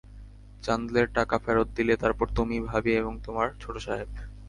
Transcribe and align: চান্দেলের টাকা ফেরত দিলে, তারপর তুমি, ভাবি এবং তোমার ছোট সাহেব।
চান্দেলের 0.63 1.07
টাকা 1.13 1.35
ফেরত 1.37 1.67
দিলে, 1.75 1.93
তারপর 1.97 2.27
তুমি, 2.35 2.57
ভাবি 2.61 2.91
এবং 2.93 3.13
তোমার 3.25 3.47
ছোট 3.59 3.75
সাহেব। 3.77 4.09